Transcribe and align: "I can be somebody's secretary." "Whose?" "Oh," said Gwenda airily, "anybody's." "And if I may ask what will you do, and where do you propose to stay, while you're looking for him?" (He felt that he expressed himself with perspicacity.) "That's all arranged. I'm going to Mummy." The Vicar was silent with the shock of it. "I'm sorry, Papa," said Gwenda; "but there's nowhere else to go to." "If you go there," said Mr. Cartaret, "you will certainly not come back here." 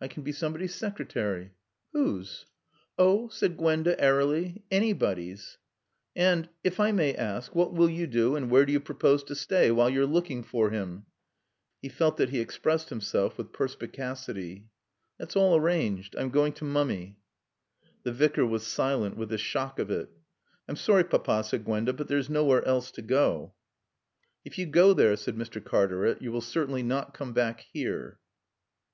"I 0.00 0.08
can 0.08 0.22
be 0.22 0.32
somebody's 0.32 0.74
secretary." 0.74 1.52
"Whose?" 1.92 2.46
"Oh," 2.96 3.28
said 3.28 3.58
Gwenda 3.58 4.00
airily, 4.02 4.64
"anybody's." 4.70 5.58
"And 6.16 6.48
if 6.64 6.80
I 6.80 6.92
may 6.92 7.14
ask 7.14 7.54
what 7.54 7.74
will 7.74 7.90
you 7.90 8.06
do, 8.06 8.34
and 8.34 8.50
where 8.50 8.64
do 8.64 8.72
you 8.72 8.80
propose 8.80 9.22
to 9.24 9.34
stay, 9.34 9.70
while 9.70 9.90
you're 9.90 10.06
looking 10.06 10.42
for 10.42 10.70
him?" 10.70 11.04
(He 11.82 11.90
felt 11.90 12.16
that 12.16 12.30
he 12.30 12.40
expressed 12.40 12.88
himself 12.88 13.36
with 13.36 13.52
perspicacity.) 13.52 14.70
"That's 15.18 15.36
all 15.36 15.54
arranged. 15.54 16.16
I'm 16.16 16.30
going 16.30 16.54
to 16.54 16.64
Mummy." 16.64 17.18
The 18.04 18.12
Vicar 18.12 18.46
was 18.46 18.66
silent 18.66 19.18
with 19.18 19.28
the 19.28 19.36
shock 19.36 19.78
of 19.78 19.90
it. 19.90 20.08
"I'm 20.66 20.76
sorry, 20.76 21.04
Papa," 21.04 21.44
said 21.44 21.66
Gwenda; 21.66 21.92
"but 21.92 22.08
there's 22.08 22.30
nowhere 22.30 22.64
else 22.64 22.90
to 22.92 23.02
go 23.02 23.48
to." 23.48 24.48
"If 24.48 24.56
you 24.56 24.64
go 24.64 24.94
there," 24.94 25.14
said 25.14 25.36
Mr. 25.36 25.62
Cartaret, 25.62 26.22
"you 26.22 26.32
will 26.32 26.40
certainly 26.40 26.82
not 26.82 27.12
come 27.12 27.34
back 27.34 27.66
here." 27.74 28.18